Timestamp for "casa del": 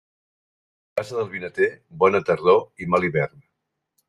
1.01-1.29